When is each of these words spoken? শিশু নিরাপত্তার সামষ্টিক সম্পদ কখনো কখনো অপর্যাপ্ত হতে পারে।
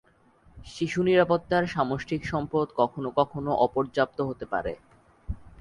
শিশু 0.67 0.99
নিরাপত্তার 1.03 1.63
সামষ্টিক 1.67 2.21
সম্পদ 2.25 2.67
কখনো 2.79 3.09
কখনো 3.19 3.51
অপর্যাপ্ত 3.65 4.17
হতে 4.29 4.45
পারে। 4.53 4.73